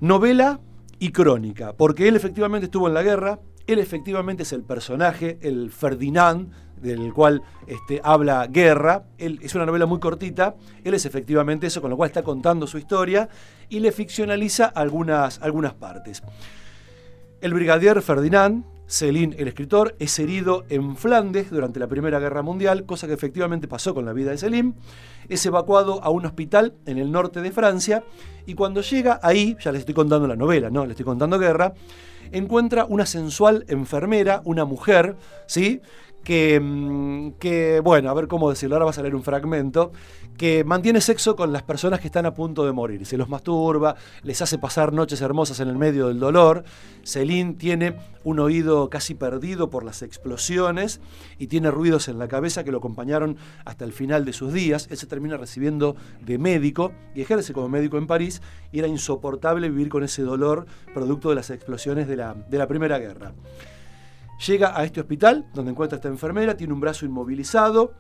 novela 0.01 0.61
y 0.99 1.13
crónica, 1.13 1.75
porque 1.75 2.09
él 2.09 2.17
efectivamente 2.17 2.67
estuvo 2.67 2.89
en 2.89 2.95
la 2.95 3.03
guerra, 3.03 3.39
él 3.69 3.79
efectivamente 3.79 4.43
es 4.43 4.53
el 4.53 4.63
personaje, 4.63 5.39
el 5.43 5.71
Ferdinand, 5.71 6.51
del 6.81 7.13
cual 7.13 7.43
este, 7.67 8.01
habla 8.03 8.47
Guerra, 8.47 9.05
él, 9.19 9.39
es 9.43 9.55
una 9.55 9.67
novela 9.67 9.87
muy 9.87 10.01
cortita, 10.01 10.57
él 10.85 10.95
es 10.95 11.07
efectivamente 11.07 11.67
eso, 11.67 11.81
con 11.81 11.91
lo 11.91 11.97
cual 11.97 12.09
está 12.09 12.23
contando 12.23 12.67
su 12.67 12.79
historia 12.79 13.29
y 13.69 13.81
le 13.81 13.93
ficcionaliza 13.93 14.67
algunas, 14.67 15.41
algunas 15.43 15.75
partes. 15.75 16.23
El 17.41 17.55
brigadier 17.55 18.03
Ferdinand, 18.03 18.65
Céline, 18.89 19.37
el 19.39 19.49
escritor, 19.49 19.95
es 19.99 20.19
herido 20.19 20.65
en 20.71 20.97
Flandes 20.97 21.51
durante 21.51 21.79
la 21.79 21.89
Primera 21.89 22.19
Guerra 22.19 22.41
Mundial, 22.41 22.87
cosa 22.87 23.07
que 23.07 23.13
efectivamente 23.13 23.69
pasó 23.69 23.95
con 23.95 24.07
la 24.07 24.15
vida 24.15 24.31
de 24.31 24.39
Céline. 24.39 24.75
Es 25.29 25.45
evacuado 25.45 26.03
a 26.03 26.09
un 26.09 26.25
hospital 26.25 26.75
en 26.87 26.97
el 26.97 27.13
norte 27.13 27.43
de 27.43 27.53
Francia 27.53 28.03
y 28.47 28.55
cuando 28.55 28.81
llega 28.81 29.21
ahí, 29.23 29.59
ya 29.61 29.73
les 29.73 29.81
estoy 29.81 29.95
contando 29.95 30.27
la 30.27 30.37
novela, 30.37 30.71
no, 30.71 30.85
les 30.85 30.93
estoy 30.93 31.05
contando 31.05 31.39
guerra, 31.39 31.75
encuentra 32.33 32.87
una 32.87 33.05
sensual 33.05 33.67
enfermera, 33.69 34.41
una 34.45 34.65
mujer, 34.65 35.17
¿sí? 35.47 35.83
Que, 36.29 36.61
mm, 36.61 37.39
que, 37.39 37.81
bueno, 37.81 38.11
a 38.11 38.13
ver 38.13 38.29
cómo 38.29 38.51
decirlo, 38.51 38.77
ahora 38.77 38.85
vas 38.85 38.99
a 38.99 39.03
leer 39.03 39.15
un 39.15 39.23
fragmento, 39.23 39.93
que 40.37 40.63
mantiene 40.63 41.01
sexo 41.01 41.35
con 41.37 41.55
las 41.55 41.63
personas 41.63 42.01
que 42.01 42.09
están 42.09 42.27
a 42.27 42.35
punto 42.35 42.67
de 42.67 42.73
morir, 42.73 43.07
se 43.07 43.17
los 43.17 43.31
masturba, 43.31 43.97
les 44.25 44.43
hace 44.43 44.59
pasar 44.59 44.93
noches 44.93 45.23
hermosas 45.23 45.59
en 45.61 45.69
el 45.69 45.79
medio 45.79 46.09
del 46.09 46.21
dolor. 46.21 46.65
Celine 47.03 47.55
tiene 47.55 47.97
un 48.25 48.41
oído 48.41 48.91
casi 48.91 49.15
perdido 49.15 49.71
por 49.71 49.85
las 49.85 50.03
explosiones 50.03 51.01
y 51.39 51.47
tiene 51.47 51.71
ruidos 51.71 52.09
en 52.09 52.19
la 52.19 52.29
cabeza 52.29 52.63
que 52.63 52.73
lo 52.73 52.77
acompañaron 52.77 53.39
hasta 53.65 53.87
el 53.87 53.95
final 53.95 54.27
de 54.27 54.35
sus 54.35 54.53
días. 54.53 54.87
Él 54.91 54.99
se 54.99 55.07
termina 55.07 55.39
recibiendo 55.39 55.97
de 56.21 56.37
médico 56.37 56.93
y 57.15 57.23
ejerce 57.23 57.55
como 57.55 57.71
médico 57.71 57.97
en 57.97 58.07
París 58.07 58.43
y 58.71 58.81
era 58.81 58.87
insoportable 58.87 59.71
vivir 59.71 59.89
con 59.89 60.05
ese 60.05 60.21
dolor 60.21 60.67
producto 60.93 61.31
de 61.31 61.37
las 61.37 61.49
explosiones 61.49 62.07
de 62.07 62.17
la, 62.17 62.35
de 62.35 62.59
la 62.59 62.67
Primera 62.67 62.99
Guerra. 62.99 63.33
Llega 64.47 64.79
a 64.79 64.85
este 64.85 65.01
hospital 65.01 65.47
donde 65.53 65.73
encuentra 65.73 65.97
a 65.97 65.99
esta 65.99 66.09
enfermera, 66.09 66.57
tiene 66.57 66.73
un 66.73 66.81
brazo 66.81 67.05
inmovilizado. 67.05 67.95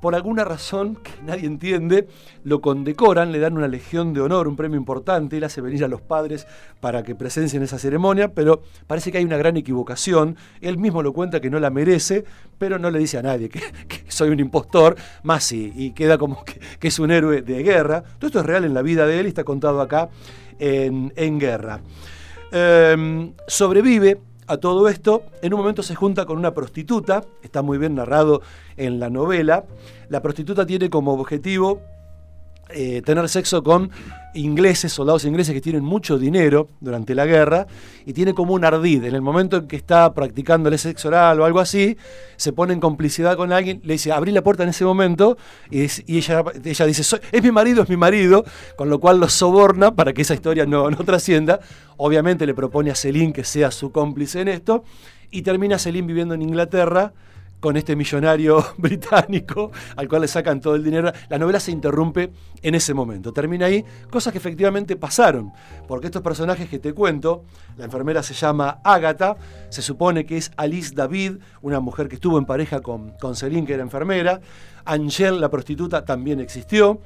Por 0.00 0.14
alguna 0.14 0.44
razón 0.44 0.96
que 0.96 1.12
nadie 1.24 1.46
entiende, 1.46 2.08
lo 2.42 2.60
condecoran, 2.60 3.32
le 3.32 3.38
dan 3.38 3.56
una 3.56 3.68
legión 3.68 4.12
de 4.12 4.20
honor, 4.20 4.48
un 4.48 4.56
premio 4.56 4.78
importante. 4.78 5.36
Él 5.36 5.44
hace 5.44 5.60
venir 5.60 5.84
a 5.84 5.88
los 5.88 6.02
padres 6.02 6.46
para 6.80 7.02
que 7.02 7.14
presencien 7.14 7.62
esa 7.62 7.78
ceremonia, 7.78 8.32
pero 8.34 8.62
parece 8.86 9.12
que 9.12 9.18
hay 9.18 9.24
una 9.24 9.36
gran 9.36 9.56
equivocación. 9.56 10.36
Él 10.60 10.78
mismo 10.78 11.02
lo 11.02 11.12
cuenta 11.12 11.40
que 11.40 11.48
no 11.48 11.58
la 11.58 11.70
merece, 11.70 12.24
pero 12.58 12.78
no 12.78 12.90
le 12.90 12.98
dice 12.98 13.18
a 13.18 13.22
nadie 13.22 13.48
que, 13.48 13.60
soy 14.08 14.30
un 14.30 14.40
impostor, 14.40 14.96
más 15.22 15.44
sí, 15.44 15.72
y 15.74 15.92
queda 15.92 16.18
como 16.18 16.44
que, 16.44 16.60
es 16.86 16.98
un 16.98 17.10
héroe 17.10 17.42
de 17.42 17.62
guerra. 17.62 18.02
Todo 18.18 18.26
esto 18.26 18.40
es 18.40 18.46
real 18.46 18.64
en 18.64 18.74
la 18.74 18.82
vida 18.82 19.06
de 19.06 19.20
él 19.20 19.26
y 19.26 19.28
está 19.28 19.44
contado 19.44 19.80
acá 19.80 20.08
en, 20.58 21.12
en 21.16 21.38
guerra. 21.38 21.80
Eh, 22.52 23.32
sobrevive 23.46 24.18
a 24.46 24.56
todo 24.58 24.88
esto, 24.88 25.22
en 25.42 25.54
un 25.54 25.60
momento 25.60 25.82
se 25.82 25.94
junta 25.94 26.26
con 26.26 26.36
una 26.38 26.52
prostituta, 26.52 27.24
está 27.42 27.62
muy 27.62 27.78
bien 27.78 27.94
narrado 27.94 28.42
en 28.76 29.00
la 29.00 29.10
novela. 29.10 29.64
La 30.08 30.22
prostituta 30.22 30.66
tiene 30.66 30.90
como 30.90 31.14
objetivo 31.14 31.80
eh, 32.70 33.02
tener 33.04 33.28
sexo 33.28 33.62
con 33.62 33.90
ingleses, 34.34 34.92
soldados 34.92 35.24
ingleses 35.24 35.54
que 35.54 35.60
tienen 35.60 35.84
mucho 35.84 36.18
dinero 36.18 36.68
durante 36.80 37.14
la 37.14 37.24
guerra 37.24 37.66
y 38.04 38.12
tiene 38.12 38.34
como 38.34 38.54
un 38.54 38.64
ardid. 38.64 39.04
En 39.04 39.14
el 39.14 39.22
momento 39.22 39.58
en 39.58 39.68
que 39.68 39.76
está 39.76 40.12
practicando 40.12 40.68
el 40.68 40.78
sexo 40.78 41.08
oral 41.08 41.40
o 41.40 41.44
algo 41.44 41.60
así, 41.60 41.96
se 42.36 42.52
pone 42.52 42.72
en 42.72 42.80
complicidad 42.80 43.36
con 43.36 43.52
alguien, 43.52 43.80
le 43.84 43.92
dice, 43.92 44.10
abrí 44.10 44.32
la 44.32 44.42
puerta 44.42 44.64
en 44.64 44.70
ese 44.70 44.84
momento 44.84 45.36
y 45.70 45.82
ella, 46.16 46.42
ella 46.64 46.86
dice, 46.86 47.04
"Soy- 47.04 47.20
es 47.30 47.42
mi 47.42 47.52
marido, 47.52 47.82
es 47.84 47.88
mi 47.88 47.96
marido, 47.96 48.44
con 48.76 48.88
lo 48.90 48.98
cual 48.98 49.20
lo 49.20 49.28
soborna 49.28 49.94
para 49.94 50.12
que 50.12 50.22
esa 50.22 50.34
historia 50.34 50.66
no, 50.66 50.90
no 50.90 50.96
trascienda. 51.04 51.60
Obviamente 51.96 52.44
le 52.44 52.54
propone 52.54 52.90
a 52.90 52.96
Celine 52.96 53.32
que 53.32 53.44
sea 53.44 53.70
su 53.70 53.92
cómplice 53.92 54.40
en 54.40 54.48
esto 54.48 54.82
y 55.30 55.42
termina 55.42 55.78
Celine 55.78 56.08
viviendo 56.08 56.34
en 56.34 56.42
Inglaterra 56.42 57.12
con 57.64 57.78
este 57.78 57.96
millonario 57.96 58.62
británico 58.76 59.72
al 59.96 60.06
cual 60.06 60.20
le 60.20 60.28
sacan 60.28 60.60
todo 60.60 60.74
el 60.74 60.84
dinero. 60.84 61.10
La 61.30 61.38
novela 61.38 61.58
se 61.58 61.70
interrumpe 61.70 62.30
en 62.60 62.74
ese 62.74 62.92
momento. 62.92 63.32
Termina 63.32 63.64
ahí, 63.64 63.82
cosas 64.10 64.32
que 64.32 64.38
efectivamente 64.38 64.96
pasaron, 64.96 65.50
porque 65.88 66.08
estos 66.08 66.20
personajes 66.20 66.68
que 66.68 66.78
te 66.78 66.92
cuento, 66.92 67.44
la 67.78 67.86
enfermera 67.86 68.22
se 68.22 68.34
llama 68.34 68.80
Agatha, 68.84 69.38
se 69.70 69.80
supone 69.80 70.26
que 70.26 70.36
es 70.36 70.52
Alice 70.58 70.94
David, 70.94 71.38
una 71.62 71.80
mujer 71.80 72.10
que 72.10 72.16
estuvo 72.16 72.36
en 72.36 72.44
pareja 72.44 72.80
con, 72.80 73.12
con 73.12 73.34
Celine, 73.34 73.66
que 73.66 73.72
era 73.72 73.82
enfermera. 73.82 74.42
Angel, 74.84 75.40
la 75.40 75.48
prostituta, 75.48 76.04
también 76.04 76.40
existió. 76.40 77.00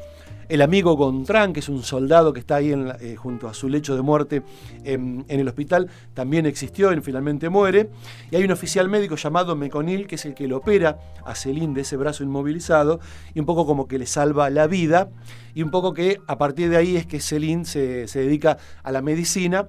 El 0.49 0.63
amigo 0.63 0.97
Gontran, 0.97 1.53
que 1.53 1.61
es 1.61 1.69
un 1.69 1.83
soldado 1.83 2.33
que 2.33 2.41
está 2.41 2.57
ahí 2.57 2.73
eh, 2.73 3.17
junto 3.17 3.49
a 3.49 3.55
su 3.55 3.69
lecho 3.69 3.95
de 3.95 4.01
muerte 4.01 4.43
en, 4.83 5.27
en 5.29 5.41
el 5.41 5.47
hospital, 5.47 5.91
también 6.15 6.47
existió 6.47 6.91
y 6.91 7.01
finalmente 7.03 7.51
muere. 7.51 7.91
Y 8.31 8.37
hay 8.37 8.45
un 8.45 8.53
oficial 8.53 8.89
médico 8.89 9.17
llamado 9.17 9.55
Meconil, 9.57 10.07
que 10.07 10.15
es 10.15 10.25
el 10.25 10.35
que 10.35 10.49
le 10.49 10.55
opera 10.55 10.99
a 11.27 11.35
Celine 11.35 11.75
de 11.75 11.83
ese 11.83 11.99
brazo 11.99 12.25
inmovilizado, 12.25 12.99
y 13.35 13.41
un 13.41 13.47
poco 13.47 13.67
como 13.67 13.87
que 13.89 13.99
le 13.99 14.07
salva 14.07 14.49
la 14.49 14.67
vida, 14.67 15.11
y 15.55 15.63
un 15.63 15.71
poco 15.71 15.93
que 15.93 16.19
a 16.27 16.39
partir 16.39 16.71
de 16.71 16.79
ahí 16.79 16.97
es 16.97 17.07
que 17.07 17.21
Celine 17.21 17.67
se, 17.67 18.09
se 18.09 18.21
dedica 18.21 18.57
a 18.83 18.91
la 18.91 19.03
medicina 19.03 19.69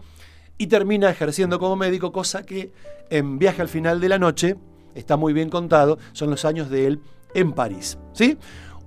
y 0.58 0.68
termina 0.68 1.10
ejerciendo 1.10 1.60
como 1.60 1.76
médico, 1.76 2.14
cosa 2.14 2.44
que 2.44 2.72
en 3.10 3.38
Viaje 3.38 3.62
al 3.62 3.70
final 3.70 4.00
de 4.00 4.08
la 4.08 4.18
noche 4.18 4.56
está 4.96 5.18
muy 5.18 5.34
bien 5.34 5.50
contado, 5.50 5.98
son 6.14 6.30
los 6.30 6.46
años 6.46 6.70
de 6.70 6.88
él 6.88 7.02
en 7.34 7.52
París. 7.52 7.98
¿Sí? 8.14 8.38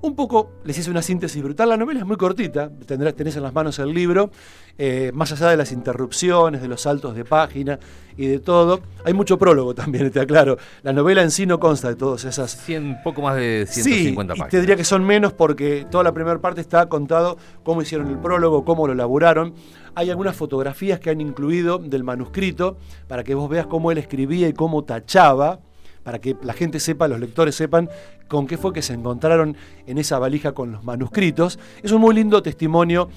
Un 0.03 0.17
poco 0.17 0.51
les 0.65 0.77
hice 0.77 0.91
una 0.91 1.01
síntesis 1.01 1.41
brutal. 1.41 1.69
La 1.69 1.77
novela 1.77 2.01
es 2.01 2.07
muy 2.07 2.17
cortita, 2.17 2.69
tendrás, 2.87 3.15
tenés 3.15 3.37
en 3.37 3.45
las 3.45 3.55
manos 3.55 3.79
el 3.79 3.95
libro, 3.95 4.31
eh, 4.77 5.13
más 5.15 5.31
allá 5.31 5.49
de 5.49 5.57
las 5.57 5.71
interrupciones, 5.71 6.61
de 6.61 6.67
los 6.67 6.81
saltos 6.83 7.15
de 7.15 7.25
página 7.25 7.79
y 8.17 8.27
de 8.27 8.41
todo. 8.41 8.81
Hay 9.05 9.15
mucho 9.15 9.39
prólogo 9.39 9.75
también, 9.77 10.11
te 10.11 10.19
aclaro. 10.19 10.59
La 10.83 10.93
novela 10.93 11.23
en 11.23 11.31
sí 11.31 11.47
no 11.47 11.61
consta 11.61 11.89
de 11.89 11.95
todas 11.95 12.25
esas 12.25 12.51
100, 12.65 13.03
poco 13.05 13.23
más 13.23 13.37
de 13.37 13.65
Sí, 13.69 13.83
150 13.83 14.35
y 14.35 14.39
páginas. 14.39 14.51
te 14.51 14.61
diría 14.61 14.75
que 14.75 14.83
son 14.85 15.05
menos 15.05 15.33
porque 15.35 15.87
toda 15.89 16.03
la 16.03 16.13
primera 16.13 16.41
parte 16.41 16.61
está 16.61 16.87
contado 16.89 17.37
cómo 17.63 17.81
hicieron 17.81 18.09
el 18.09 18.19
prólogo, 18.19 18.65
cómo 18.65 18.89
lo 18.89 18.95
elaboraron. 18.95 19.55
Hay 19.95 20.11
algunas 20.11 20.35
fotografías 20.35 20.99
que 20.99 21.11
han 21.11 21.21
incluido 21.21 21.79
del 21.79 22.03
manuscrito 22.03 22.77
para 23.07 23.23
que 23.23 23.37
vos 23.37 23.49
veas 23.49 23.67
cómo 23.67 23.93
él 23.93 23.99
escribía 23.99 24.49
y 24.49 24.53
cómo 24.53 24.83
tachaba, 24.83 25.61
para 26.03 26.21
que 26.21 26.37
la 26.43 26.53
gente 26.53 26.81
sepa, 26.81 27.09
los 27.09 27.21
lectores 27.21 27.55
sepan 27.55 27.89
con 28.29 28.47
qué 28.47 28.57
fue 28.59 28.73
que 28.73 28.83
se 28.83 28.95
encontraron 28.95 29.57
en 29.87 29.99
esa 29.99 30.19
valija 30.19 30.53
con 30.53 30.73
los 30.73 30.85
manuscritos. 30.85 31.59
Es 31.83 31.93
un 31.93 32.01
muy 32.01 32.15
lindo 32.15 32.43
testimonio 32.43 33.09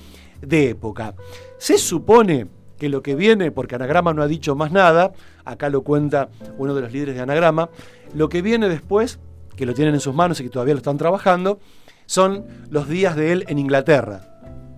de 0.42 0.70
época. 0.70 1.16
Se 1.58 1.78
supone 1.78 2.48
que 2.78 2.90
lo 2.90 3.02
que 3.02 3.16
viene, 3.16 3.52
porque 3.52 3.76
Anagrama 3.76 4.14
no 4.14 4.22
ha 4.22 4.28
dicho 4.28 4.56
más 4.56 4.72
nada, 4.72 5.14
acá 5.46 5.70
lo 5.70 5.82
cuenta 5.84 6.30
uno 6.58 6.76
de 6.76 6.82
los 6.82 6.92
líderes 6.92 7.16
de 7.16 7.22
Anagrama, 7.22 7.70
lo 8.14 8.30
que 8.30 8.42
viene 8.42 8.68
después, 8.70 9.20
que 9.56 9.66
lo 9.66 9.74
tienen 9.74 9.94
en 9.94 10.02
sus 10.02 10.14
manos 10.14 10.40
y 10.40 10.44
que 10.44 10.50
todavía 10.50 10.74
lo 10.74 10.80
están 10.80 10.98
trabajando, 10.98 11.60
son 12.06 12.46
los 12.70 12.88
días 12.88 13.16
de 13.16 13.32
él 13.32 13.46
en 13.48 13.58
Inglaterra, 13.60 14.35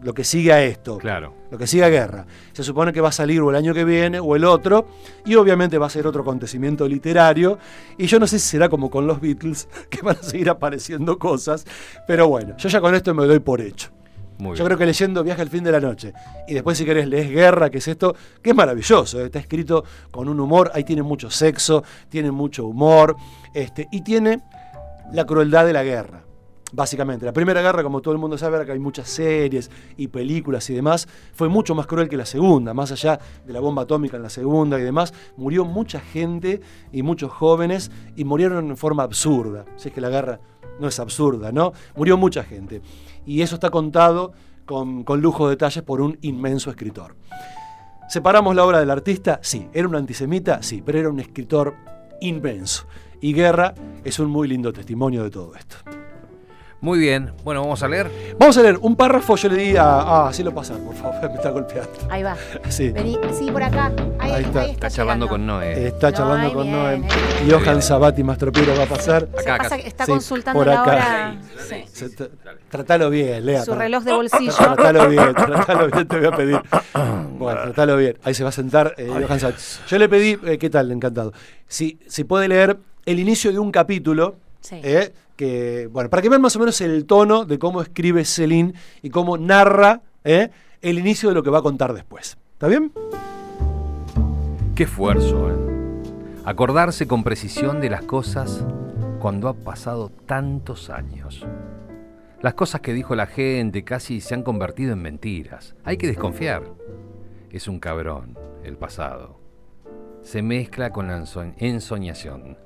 lo 0.08 0.14
que 0.14 0.24
sigue 0.24 0.54
a 0.54 0.64
esto, 0.64 0.98
Claro. 1.00 1.34
lo 1.52 1.58
que 1.58 1.68
sigue 1.68 1.84
a 1.84 1.90
guerra. 1.90 2.26
Se 2.54 2.64
supone 2.64 2.94
que 2.94 3.02
va 3.02 3.10
a 3.10 3.12
salir 3.12 3.42
o 3.42 3.50
el 3.50 3.58
año 3.58 3.74
que 3.74 3.84
viene 3.84 4.22
o 4.22 4.38
el 4.38 4.46
otro, 4.46 4.88
y 5.26 5.36
obviamente 5.36 5.78
va 5.78 5.88
a 5.88 5.90
ser 5.90 6.08
otro 6.08 6.22
acontecimiento 6.22 6.88
literario, 6.88 7.60
y 7.98 8.06
yo 8.08 8.18
no 8.18 8.26
sé 8.26 8.40
si 8.40 8.48
será 8.48 8.70
como 8.70 8.90
con 8.90 9.06
los 9.06 9.20
Beatles, 9.20 9.68
que 9.90 10.02
van 10.02 10.16
a 10.16 10.24
seguir 10.24 10.50
apareciendo 10.50 11.20
cosas, 11.20 11.66
pero 12.08 12.30
bueno, 12.30 12.56
yo 12.58 12.70
ya 12.70 12.80
con 12.80 12.96
esto 12.96 13.14
me 13.14 13.26
doy 13.26 13.40
por 13.40 13.60
hecho. 13.60 13.90
Muy 14.38 14.52
Yo 14.56 14.64
bien. 14.64 14.66
creo 14.68 14.78
que 14.78 14.86
leyendo 14.86 15.24
Viaje 15.26 15.42
al 15.42 15.50
fin 15.50 15.64
de 15.66 15.72
la 15.74 15.80
noche 15.82 16.14
y 16.48 16.54
después 16.54 16.78
si 16.78 16.86
querés 16.86 17.08
lees 17.10 17.30
Guerra, 17.30 17.70
que 17.70 17.80
es 17.80 17.88
esto, 17.90 18.16
que 18.42 18.52
es 18.52 18.56
maravilloso, 18.56 19.20
está 19.26 19.40
escrito 19.40 19.84
con 20.10 20.30
un 20.30 20.40
humor, 20.40 20.72
ahí 20.74 20.86
tiene 20.86 21.02
mucho 21.04 21.30
sexo, 21.30 21.84
tiene 22.08 22.32
mucho 22.32 22.66
humor, 22.66 23.18
este, 23.54 23.88
y 23.92 24.02
tiene 24.04 24.42
la 25.12 25.26
crueldad 25.26 25.66
de 25.66 25.74
la 25.74 25.84
guerra. 25.84 26.22
Básicamente, 26.74 27.26
la 27.26 27.32
primera 27.32 27.62
guerra, 27.62 27.82
como 27.82 28.02
todo 28.02 28.14
el 28.14 28.20
mundo 28.20 28.38
sabe, 28.38 28.66
que 28.66 28.74
hay 28.74 28.80
muchas 28.80 29.08
series 29.08 29.72
y 29.96 30.10
películas 30.10 30.70
y 30.70 30.74
demás, 30.74 31.08
fue 31.34 31.48
mucho 31.48 31.74
más 31.76 31.88
cruel 31.88 32.10
que 32.10 32.18
la 32.18 32.26
segunda, 32.26 32.74
más 32.74 32.92
allá 32.92 33.20
de 33.46 33.54
la 33.54 33.62
bomba 33.62 33.84
atómica 33.84 34.18
en 34.18 34.24
la 34.24 34.30
segunda 34.30 34.78
y 34.78 34.84
demás, 34.84 35.14
murió 35.38 35.64
mucha 35.64 36.02
gente 36.02 36.60
y 36.92 37.04
muchos 37.04 37.32
jóvenes 37.32 37.90
y 38.18 38.26
murieron 38.26 38.68
en 38.70 38.76
forma 38.76 39.04
absurda. 39.04 39.64
Si 39.78 39.88
es 39.88 39.94
que 39.94 40.02
la 40.02 40.10
guerra 40.10 40.42
no 40.80 40.90
es 40.90 41.00
absurda, 41.00 41.54
¿no? 41.54 41.72
Murió 41.96 42.18
mucha 42.18 42.44
gente. 42.44 42.82
Y 43.26 43.42
eso 43.42 43.56
está 43.56 43.70
contado 43.70 44.34
con, 44.66 45.06
con 45.06 45.22
lujo 45.22 45.46
de 45.46 45.52
detalles 45.52 45.84
por 45.84 46.02
un 46.02 46.18
inmenso 46.22 46.70
escritor. 46.70 47.16
¿Separamos 48.10 48.56
la 48.56 48.66
obra 48.66 48.80
del 48.80 48.90
artista? 48.90 49.40
Sí. 49.42 49.68
¿Era 49.74 49.88
un 49.88 49.96
antisemita? 49.96 50.62
Sí, 50.64 50.82
pero 50.86 51.00
era 51.00 51.10
un 51.10 51.20
escritor 51.20 51.76
inmenso. 52.20 52.88
Y 53.22 53.34
Guerra 53.34 53.74
es 54.04 54.20
un 54.20 54.30
muy 54.30 54.48
lindo 54.48 54.72
testimonio 54.72 55.24
de 55.24 55.30
todo 55.30 55.56
esto. 55.56 55.78
Muy 56.80 57.00
bien. 57.00 57.32
Bueno, 57.44 57.62
vamos 57.62 57.82
a 57.82 57.88
leer. 57.88 58.10
Vamos 58.38 58.56
a 58.58 58.62
leer 58.62 58.78
un 58.80 58.96
párrafo, 58.96 59.36
yo 59.36 59.50
le 59.50 59.56
di 59.58 59.76
a... 59.76 59.84
Ah, 59.84 60.28
hacelo 60.30 60.54
pasar, 60.54 60.78
por 60.78 60.94
favor, 60.94 61.16
me 61.30 61.36
está 61.36 61.50
golpeando. 61.50 61.90
Ahí 62.10 62.22
va. 62.22 62.36
Sí. 62.70 62.90
Vení, 62.92 63.18
sí, 63.34 63.50
por 63.52 63.64
acá. 63.64 63.92
Ahí, 64.20 64.30
Ahí 64.30 64.32
ahí 64.32 64.44
está. 64.44 64.62
está. 64.62 64.72
Está 64.74 64.90
charlando 64.92 65.28
con 65.28 65.46
Noé. 65.48 65.88
Está 65.88 66.12
charlando 66.14 66.54
con 66.54 66.64
viene, 66.68 66.78
Noé. 66.78 66.98
Y 67.42 67.46
viene. 67.46 67.64
Johan 67.66 67.82
Sabati, 67.82 68.24
Mastropiero, 68.24 68.76
va 68.78 68.84
a 68.84 68.88
pasar. 68.88 69.28
Acá, 69.40 69.56
acá. 69.56 69.76
está 69.78 70.06
Sí, 70.06 70.12
consultando 70.12 70.60
por 70.60 70.68
la 70.68 70.82
acá. 70.82 70.92
hora. 70.92 71.36
Sí. 71.92 72.10
T- 72.16 72.30
Tratalo 72.70 73.10
bien, 73.10 73.44
Lea. 73.46 73.64
Su 73.66 73.74
reloj 73.74 74.04
de 74.04 74.14
bolsillo. 74.14 74.54
Tratalo 74.56 75.10
bien, 75.10 75.34
tratalo 75.34 75.88
bien, 75.90 76.08
te 76.08 76.18
voy 76.18 76.28
a 76.28 76.32
pedir. 76.36 76.62
Bueno, 77.40 77.62
tratalo 77.64 77.98
bien. 77.98 78.18
Ahí 78.24 78.36
se 78.36 78.44
va 78.44 78.50
a 78.50 78.54
sentar 78.54 78.94
eh, 78.98 79.08
Johan 79.10 79.40
Sabati. 79.40 79.62
Yo 79.88 79.98
le 79.98 80.08
pedí, 80.10 80.38
eh, 80.46 80.58
¿qué 80.60 80.70
tal? 80.70 80.92
Encantado. 80.92 81.34
Si, 81.68 81.98
si 82.08 82.24
puede 82.24 82.48
leer 82.48 82.78
el 83.08 83.18
inicio 83.20 83.52
de 83.52 83.58
un 83.58 83.72
capítulo, 83.72 84.36
Sí. 84.62 84.80
eh, 84.84 85.14
bueno, 85.92 86.10
para 86.10 86.22
que 86.22 86.30
vean 86.30 86.42
más 86.42 86.56
o 86.56 86.60
menos 86.60 86.80
el 86.82 87.06
tono 87.06 87.46
de 87.46 87.60
cómo 87.60 87.82
escribe 87.82 88.26
Celine 88.26 88.74
y 89.02 89.10
cómo 89.10 89.38
narra 89.38 90.02
eh, 90.24 90.50
el 90.82 91.00
inicio 91.00 91.30
de 91.30 91.36
lo 91.36 91.44
que 91.44 91.50
va 91.50 91.60
a 91.60 91.62
contar 91.64 91.94
después. 91.94 92.38
¿Está 92.54 92.68
bien? 92.68 92.92
Qué 94.76 94.84
esfuerzo, 94.84 95.50
¿eh? 95.50 95.56
Acordarse 96.46 97.08
con 97.08 97.24
precisión 97.24 97.82
de 97.82 97.90
las 97.90 98.04
cosas 98.04 98.64
cuando 99.20 99.48
ha 99.50 99.54
pasado 99.54 100.10
tantos 100.26 100.90
años. 100.90 101.46
Las 102.42 102.54
cosas 102.54 102.82
que 102.82 102.94
dijo 102.94 103.16
la 103.16 103.26
gente 103.26 103.84
casi 103.84 104.22
se 104.22 104.34
han 104.36 104.44
convertido 104.44 104.94
en 104.94 105.02
mentiras. 105.02 105.76
Hay 105.84 105.98
que 105.98 106.08
desconfiar. 106.08 106.64
Es 107.50 107.68
un 107.68 107.80
cabrón, 107.80 108.38
el 108.64 108.78
pasado. 108.78 109.40
Se 110.22 110.42
mezcla 110.42 110.92
con 110.92 111.08
la 111.08 111.18
enso- 111.20 111.54
ensoñación. 111.58 112.58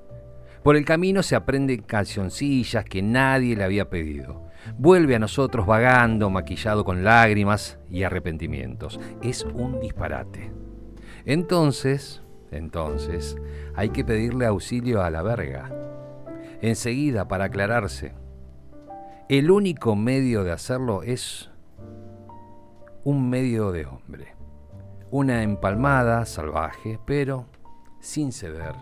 Por 0.64 0.76
el 0.76 0.86
camino 0.86 1.24
se 1.24 1.36
aprenden 1.36 1.82
cancioncillas 1.82 2.86
que 2.86 3.02
nadie 3.02 3.56
le 3.56 3.64
había 3.64 3.90
pedido. 3.90 4.48
Vuelve 4.78 5.16
a 5.16 5.20
nosotros 5.20 5.66
vagando, 5.66 6.30
maquillado 6.30 6.86
con 6.86 7.04
lágrimas 7.04 7.80
y 7.90 8.04
arrepentimientos. 8.04 9.00
Es 9.24 9.44
un 9.44 9.80
disparate. 9.80 10.52
Entonces, 11.26 12.22
entonces, 12.52 13.38
hay 13.74 13.90
que 13.90 14.06
pedirle 14.06 14.46
auxilio 14.46 15.02
a 15.02 15.10
la 15.10 15.24
verga. 15.24 15.72
Enseguida, 16.62 17.28
para 17.28 17.46
aclararse. 17.46 18.14
El 19.30 19.50
único 19.50 19.96
medio 19.96 20.44
de 20.44 20.52
hacerlo 20.52 21.02
es 21.02 21.50
un 23.04 23.32
medio 23.32 23.72
de 23.72 23.88
hombre. 23.88 24.36
Una 25.10 25.42
empalmada 25.42 26.24
salvaje, 26.26 27.00
pero 27.08 27.48
sin 28.00 28.32
ceder 28.32 28.76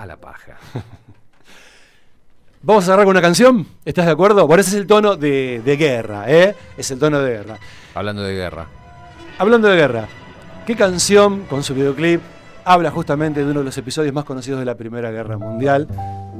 a 0.00 0.06
la 0.06 0.16
paja. 0.16 0.56
Vamos 2.62 2.84
a 2.84 2.86
cerrar 2.86 3.04
con 3.04 3.10
una 3.12 3.20
canción. 3.22 3.66
¿Estás 3.84 4.06
de 4.06 4.12
acuerdo? 4.12 4.46
Bueno, 4.46 4.60
ese 4.62 4.70
es 4.70 4.76
el 4.76 4.86
tono 4.86 5.16
de, 5.16 5.60
de 5.64 5.76
guerra, 5.76 6.24
¿eh? 6.30 6.54
Es 6.76 6.90
el 6.90 6.98
tono 6.98 7.20
de 7.20 7.30
guerra. 7.30 7.58
Hablando 7.94 8.22
de 8.22 8.34
guerra. 8.34 8.66
Hablando 9.38 9.68
de 9.68 9.76
guerra, 9.76 10.08
¿qué 10.66 10.76
canción 10.76 11.44
con 11.44 11.62
su 11.62 11.74
videoclip 11.74 12.20
habla 12.64 12.90
justamente 12.90 13.44
de 13.44 13.50
uno 13.50 13.60
de 13.60 13.64
los 13.66 13.78
episodios 13.78 14.12
más 14.12 14.24
conocidos 14.24 14.60
de 14.60 14.66
la 14.66 14.74
Primera 14.74 15.10
Guerra 15.10 15.38
Mundial? 15.38 15.86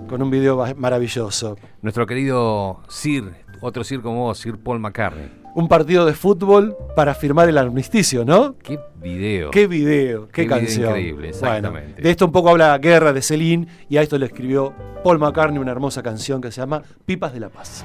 Con 0.08 0.22
un 0.22 0.30
video 0.30 0.66
maravilloso. 0.76 1.56
Nuestro 1.82 2.06
querido 2.06 2.80
Sir, 2.88 3.32
otro 3.60 3.84
Sir 3.84 4.00
como 4.00 4.24
vos, 4.24 4.38
Sir 4.38 4.58
Paul 4.58 4.80
McCartney. 4.80 5.30
Un 5.54 5.66
partido 5.68 6.06
de 6.06 6.14
fútbol 6.14 6.76
para 6.94 7.14
firmar 7.14 7.48
el 7.48 7.58
armisticio, 7.58 8.24
¿no? 8.24 8.56
Qué 8.58 8.78
video. 9.02 9.50
Qué 9.50 9.66
video, 9.66 10.26
qué, 10.28 10.32
Qué 10.32 10.42
video 10.42 10.56
canción. 10.58 10.88
increíble, 10.90 11.28
exactamente. 11.30 11.92
Bueno, 11.92 12.02
de 12.02 12.10
esto 12.10 12.24
un 12.24 12.32
poco 12.32 12.50
habla 12.50 12.78
Guerra 12.78 13.12
de 13.12 13.20
Celine 13.20 13.66
y 13.88 13.96
a 13.96 14.02
esto 14.02 14.16
le 14.16 14.26
escribió 14.26 14.72
Paul 15.02 15.18
McCartney 15.18 15.58
una 15.58 15.72
hermosa 15.72 16.02
canción 16.02 16.40
que 16.40 16.52
se 16.52 16.60
llama 16.60 16.82
Pipas 17.04 17.32
de 17.32 17.40
la 17.40 17.48
Paz. 17.48 17.84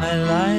I 0.00 0.57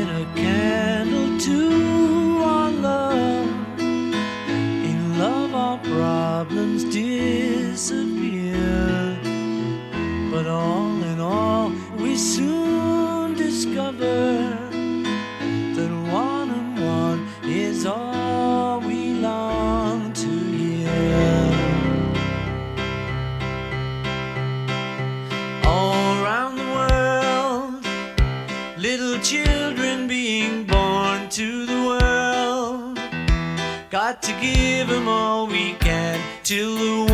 weekend 35.46 36.22
till 36.44 36.76
the 36.76 37.09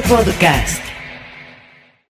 Podcast. 0.00 0.91